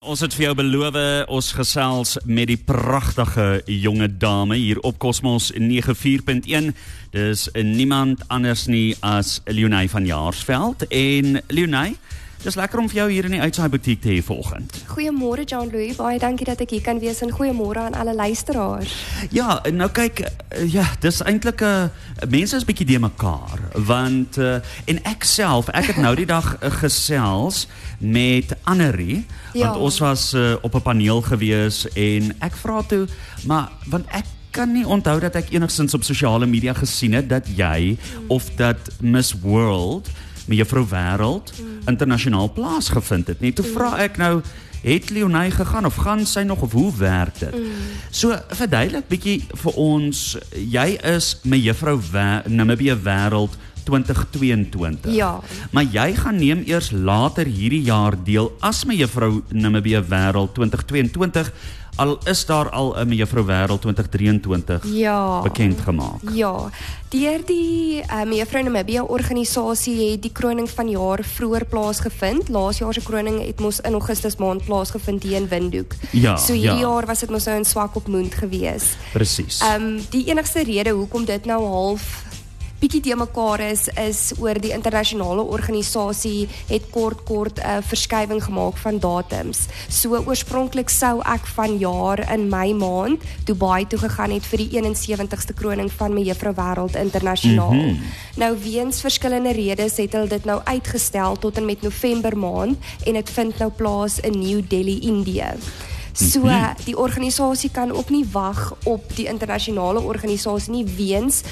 [0.00, 0.94] Ons het vir jou beloof
[1.28, 6.70] ons gesels met die pragtige jonge dame hier op Cosmos 94.1.
[7.12, 11.98] Dis niemand anders nie as Leonie van Jaarsveld en Leonie
[12.40, 14.72] Dis lekker om vir jou hier in die Uitsaai butiek te hê vanoggend.
[14.88, 18.94] Goeiemôre Jean Louis, baie dankie dat ek hier kan wees en goeiemôre aan alle luisteraars.
[19.28, 24.38] Ja, nou kyk, eh, ja, dis eintlik 'n uh, mense is bietjie de mekaar want
[24.38, 24.54] uh,
[24.84, 27.68] en ek self, ek het nou die dag uh, gesels
[27.98, 29.66] met Annerie ja.
[29.66, 33.06] want ons was uh, op 'n paneel gewees en ek vra toe,
[33.44, 37.46] maar want ek kan nie onthou dat ek enigsins op sosiale media gesien het dat
[37.46, 38.24] jy hmm.
[38.28, 40.08] of dat Miss World
[40.50, 41.86] met juffrou Wêreld mm.
[41.92, 43.40] internasionaal plaasgevind het.
[43.40, 43.72] Net toe mm.
[43.76, 44.40] vra ek nou
[44.80, 47.54] het Leonie gegaan of gaan sy nog of hoe werk dit?
[47.54, 47.88] Mm.
[48.10, 52.00] So verduidelik bietjie vir ons, jy is met juffrou
[52.48, 55.14] Namibia Wêreld 2022.
[55.14, 55.40] Ja.
[55.70, 61.52] Maar jy gaan neem eers later hierdie jaar deel as my juffrou Namibia Wêreld 2022
[62.00, 66.20] al is daar al 'n mevrou wêreld 2023 ja, bekend gemaak.
[66.32, 66.70] Ja.
[67.08, 72.48] Deur die uh, mevrou Namibia organisasie het die kroning van jaar vroeër plaasgevind.
[72.48, 75.92] Laas jaar se kroning het mos in Augustus maand plaasgevind hier in Windhoek.
[76.10, 76.88] Ja, so hierdie ja.
[76.88, 78.96] jaar was dit mos nou in Swakopmund geweest.
[79.12, 79.60] Presies.
[79.60, 82.29] Ehm um, die enigste rede hoekom dit nou half
[82.90, 88.42] bietjie te mekaar is is oor die internasionale organisasie het kort kort 'n uh, verskywing
[88.42, 89.68] gemaak van datums.
[89.88, 94.70] So oorspronklik sou ek van jaar in Mei maand Dubai toe gegaan het vir die
[94.82, 97.72] 71ste kroning van me Juffrou Wêreld internasionaal.
[97.72, 97.98] Mm -hmm.
[98.36, 103.12] Nou weens verskillende redes het hulle dit nou uitgestel tot en met November maand en
[103.12, 105.54] dit vind nou plaas in New Delhi, Indië.
[106.12, 106.74] So mhm.
[106.84, 111.42] die organisasie kan ook nie wag op die internasionale organisasie nie weens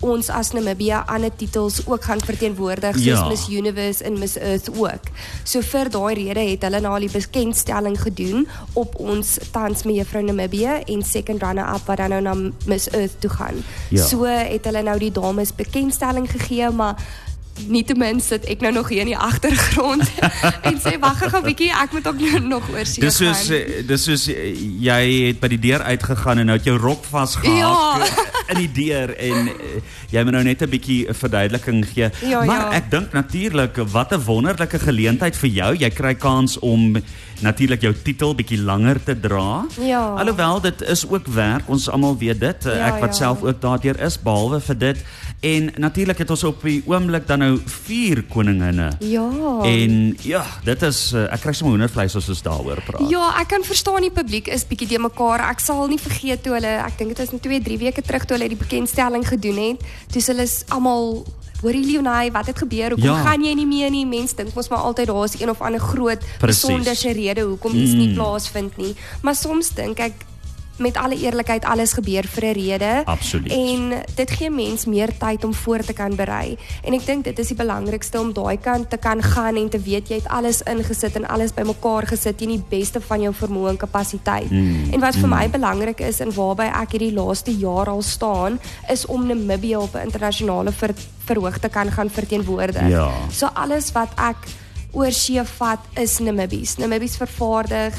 [0.00, 3.28] ons as Namibia ander titels ook gaan verteenwoordig soos ja.
[3.28, 5.10] Miss Universe en Miss Earth ook.
[5.42, 8.46] So vir daai rede het hulle nou al die bekendstelling gedoen
[8.78, 12.34] op ons tans met Juffrou Namibia en second runner up wat dan nou na
[12.66, 13.64] Miss Earth toe gaan.
[13.90, 14.04] Ja.
[14.06, 16.96] So het hulle nou die dames bekendstelling gegee maar
[17.66, 20.04] nietemin sit ek nou nog hier in die agtergrond
[20.68, 23.02] en sê wag gou 'n bietjie ek moet ook nog oor sien.
[23.02, 24.54] Dis soos eh, dis soos eh,
[24.84, 28.37] jy het by die deur uitgegaan en nou het jou rok vasgehak ja.
[28.48, 29.50] Eh, in die deur en
[30.10, 32.10] jy moet nou net 'n bietjie 'n verduideliking gee.
[32.24, 32.76] Ja, maar ja.
[32.76, 35.76] ek dink natuurlik wat 'n wonderlike geleentheid vir jou.
[35.76, 36.96] Jy kry kans om
[37.40, 39.66] natuurlik jou titel bietjie langer te dra.
[39.80, 40.14] Ja.
[40.16, 41.68] Alhoewel dit is ook werk.
[41.68, 42.64] Ons almal weet dit.
[42.64, 43.24] Ja, ek wat ja.
[43.24, 44.98] self ook daardeur is behalwe vir dit
[45.40, 48.88] En natuurlik het ons op die oomblik dan nou vier koninginne.
[49.06, 49.26] Ja.
[49.62, 53.04] En ja, dit is uh, ek kry sommer hoendervleis as ons daaroor praat.
[53.12, 55.44] Ja, ek kan verstaan die publiek is bietjie de mekaar.
[55.52, 58.26] Ek sal nie vergeet toe hulle, ek dink dit was net 2, 3 weke terug
[58.26, 59.90] toe hulle die bekendstelling gedoen het.
[60.14, 61.26] Toe hulle is almal
[61.58, 62.94] Hoorie Leonie, wat het gebeur?
[62.94, 63.22] Hoekom ja.
[63.26, 64.04] gaan jy nie meer nie?
[64.06, 67.96] Mense dink mos maar altyd daar is een of ander groot besonderse rede hoekom iets
[67.96, 67.98] mm.
[67.98, 68.94] nie plaasvind nie.
[69.26, 70.22] Maar soms dink ek
[70.78, 73.02] met alle eerlikheid alles gebeur vir 'n rede.
[73.04, 73.52] Absoluut.
[73.52, 76.56] En dit gee mens meer tyd om voor te kan berei.
[76.82, 79.80] En ek dink dit is die belangrikste om daai kant te kan gaan en te
[79.80, 83.68] weet jy het alles ingesit en alles bymekaar gesit in die beste van jou vermoë
[83.68, 84.50] en kapasiteit.
[84.50, 84.92] Mm.
[84.92, 85.34] En wat vir mm.
[85.34, 88.60] my belangrik is en waarby ek hierdie laaste jaar al staan,
[88.90, 92.88] is om Namibia op 'n internasionale ver, verhoog te kan gaan verteenwoordig.
[92.88, 93.10] Ja.
[93.30, 94.36] So alles wat ek
[94.92, 96.76] oor see vat is Namibies.
[96.76, 97.94] Namibies vervaardig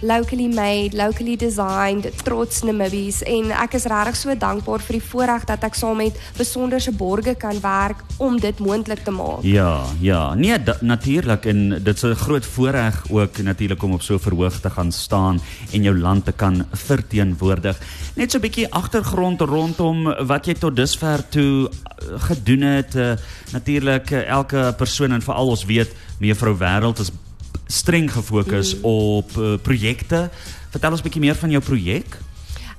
[0.00, 5.46] locally made, locally designed, trots Namibies en ek is regtig so dankbaar vir die voorreg
[5.48, 9.42] dat ek saam met besonderse borge kan werk om dit moontlik te maak.
[9.42, 14.60] Ja, ja, nee natuurlik en dit's 'n groot voorreg ook natuurlik om op so verhoog
[14.60, 15.40] te gaan staan
[15.72, 17.78] en jou land te kan verteenwoordig.
[18.14, 22.94] Net so 'n bietjie agtergrond rondom wat jy tot dusver toe eh, gedoen het.
[22.94, 23.12] Uh,
[23.52, 27.10] natuurlik uh, elke persoon en veral ons weet mevrou Wêreld is
[27.68, 28.84] streng gefokus mm.
[28.88, 30.30] op uh, projekte.
[30.72, 32.18] Vertel ons 'n bietjie meer van jou projek.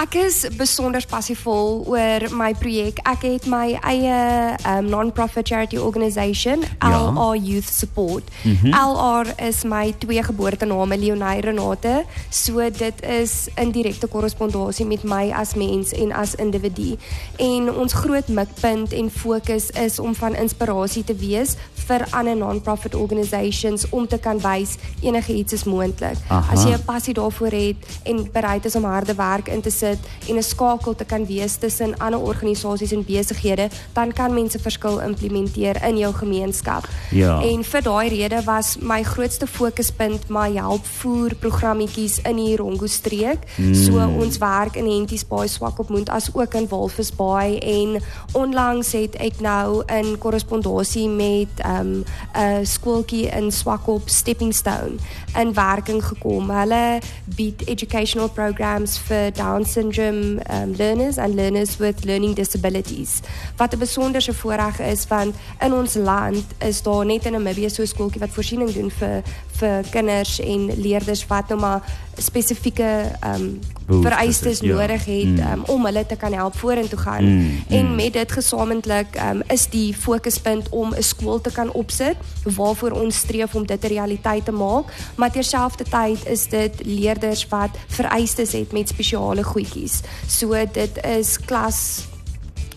[0.00, 3.02] Ek is besonder passievol oor my projek.
[3.04, 4.20] Ek het my eie
[4.64, 6.88] um, non-profit charity organisation, ja.
[6.88, 8.24] LR Youth Support.
[8.42, 8.72] Mm -hmm.
[8.72, 12.04] LR is my twee geboortename, Leonie Renate.
[12.30, 16.96] So dit is in direkte korrespondensie met my as mens en as individu.
[17.36, 21.56] En ons groot mikpunt en fokus is om van inspirasie te wees
[21.86, 26.16] vir ander non-profit organisations om te kan wys enige iets is moontlik.
[26.28, 29.98] As jy 'n passie daarvoor het en bereid is om harde werk in te sit
[30.28, 35.00] en 'n skakel te kan wees tussen ander organisasies en besighede, dan kan mense verskil
[35.00, 36.88] implementeer in jou gemeenskap.
[37.10, 37.40] Ja.
[37.42, 42.86] En vir daai rede was my grootste fokuspunt my help voer programmetjies in die Rongo
[42.86, 43.38] streek.
[43.56, 43.74] Mm.
[43.74, 48.02] So ons werk in Henties Baai, Swakopmund as ook in Walvis Baai en
[48.32, 52.04] onlangs het ek nou in korrespondensie met 'n
[52.36, 54.96] um, skooltjie in Swakop Stepping Stone
[55.38, 56.50] in werking gekom.
[56.50, 63.20] Hulle bied educational programs vir Down syndrome um, learners and learners with learning disabilities.
[63.56, 67.82] Wat 'n besonderse voorreg is want in ons land is daar net in Namibië so
[67.82, 69.22] 'n skooltjie wat voorsiening doen vir
[69.58, 71.82] vir kinders en leerders wat nou maar
[72.16, 74.74] spesifieke um, vereistes ja.
[74.74, 75.52] nodig het mm.
[75.52, 77.24] um, om hulle te kan help vorentoe gaan.
[77.24, 77.64] Mm.
[77.68, 77.94] En mm.
[77.94, 83.16] met dit gesamentlik um, is die fokuspunt om 'n skool te kan opsit waarvoor ons
[83.16, 84.84] streef om dit 'n realiteit te maak,
[85.14, 90.02] maar terselfdertyd is dit leerders wat vereistes het met spesiale goedjies.
[90.28, 92.04] So dit is klas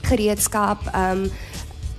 [0.06, 1.30] gereedskap, ehm um,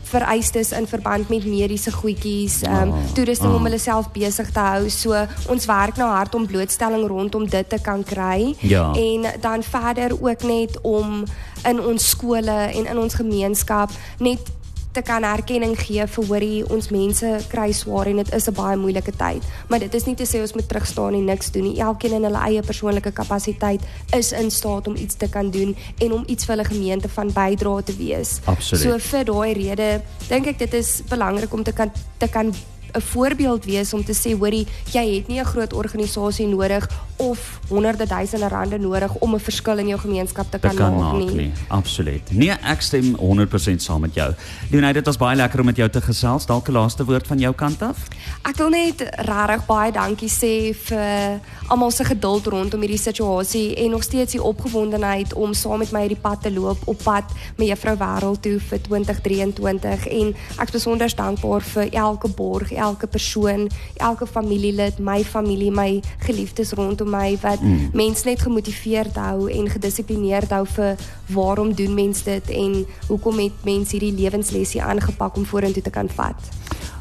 [0.06, 3.56] vereistes in verband met mediese goedjies, ehm um, oh, toerusting oh.
[3.59, 4.88] om hulle self besig te hou.
[4.91, 8.93] So ons werk nou hard om blootstelling rondom dit te kan kry ja.
[8.94, 11.25] en dan verder ook net om
[11.67, 14.55] in ons skole en in ons gemeenskap net
[14.96, 18.76] te kan erkenning gee vir hoorie ons mense kry swaar en dit is 'n baie
[18.76, 19.43] moeilike tyd.
[19.69, 21.81] Maar dit is nie te sê ons moet terug staan en niks doen nie.
[21.81, 23.82] Elkeen in hulle eie persoonlike kapasiteit
[24.16, 27.32] is in staat om iets te kan doen en om iets vir hulle gemeente van
[27.32, 28.40] bydra te wees.
[28.44, 28.82] Absoluut.
[28.82, 32.54] So vir daai rede dink ek dit is belangrik om te kan te kan
[32.94, 37.61] 'n voorbeeld wees om te sê hoorie jy het nie 'n groot organisasie nodig of
[37.69, 41.35] honderde duisende rande nodig om 'n verskil in jou gemeenskap te kan, kan maak nie.
[41.35, 41.53] nie.
[41.69, 42.31] Absoluut.
[42.31, 44.35] Nee, ek stem 100% saam met jou.
[44.71, 46.47] Leonie, dit was baie lekker om met jou te gesels.
[46.47, 47.97] Dalk 'n laaste woord van jou kant af?
[48.43, 53.91] Ek wil net regtig baie dankie sê vir almal se geduld rondom hierdie situasie en
[53.91, 57.25] nog steeds die opgewondenheid om saam met my hierdie pad te loop op pad
[57.56, 63.08] met Juffrou Wêreld toe vir 2023 en ek is besonder dankbaar vir elke borg, elke
[63.11, 67.90] persoon, elke familielid, my familie, my geliefdes rondom my wat mm.
[67.96, 71.00] mense net gemotiveerd hou en gedissiplineerd hou vir
[71.32, 72.78] waarom doen mense dit en
[73.08, 76.55] hoekom het mense hierdie lewenslesie aangepak om vorentoe te kan vat.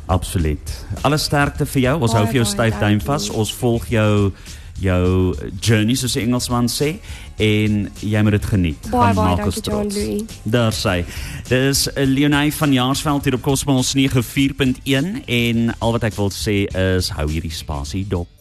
[0.05, 0.85] Absoluut.
[1.01, 1.95] Alle sterkte vir jou.
[2.05, 3.29] Ons hou vir jou styf duim vas.
[3.33, 4.31] Ons volg jou
[4.81, 6.95] jou journey soos die Engelsman sê
[7.41, 8.89] en jy moet dit geniet.
[8.91, 10.37] Baie baie dankie John Louis.
[10.43, 11.01] Daar sê.
[11.49, 17.11] Dis Leonie van Jaarsveld hier op Cosmos 94.1 en al wat ek wil sê is
[17.15, 18.34] hou hierdie spasie dop.